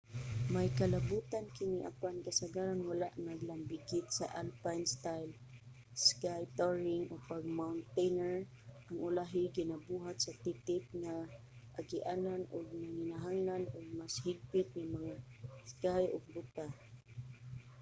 may 0.53 0.67
kalabutan 0.79 1.45
kini 1.57 1.79
apan 1.91 2.15
kasagaran 2.27 2.81
wala 2.89 3.07
naglambigit 3.27 4.05
sa 4.17 4.25
alpine 4.41 4.85
style 4.95 5.33
ski 6.05 6.37
touring 6.57 7.03
o 7.13 7.13
pag-mountaineer 7.31 8.37
ang 8.87 8.97
ulahi 9.07 9.43
ginabuhat 9.57 10.17
sa 10.21 10.33
titip 10.43 10.83
nga 11.01 11.15
agianan 11.79 12.41
ug 12.55 12.65
nanginahanglan 12.81 13.63
og 13.75 13.85
mas 13.99 14.15
higpit 14.25 14.67
nga 14.75 14.85
mga 14.95 15.13
ski 15.71 16.01
ug 16.15 16.23
bota 16.33 16.65